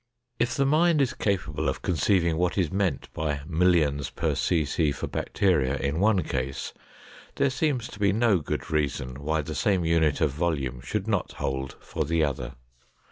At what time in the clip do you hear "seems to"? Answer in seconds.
7.51-7.99